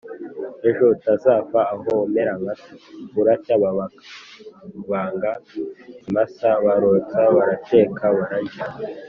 ejo 0.69 0.83
utazava 0.95 1.59
aho 1.73 1.91
umera 2.05 2.31
nka 2.39 2.53
so!" 2.61 2.73
Buracya 3.13 3.53
babaga 3.63 5.31
ikimasa; 5.99 6.49
barotsa 6.63 7.19
barateka 7.35 8.03
bararya. 8.15 8.63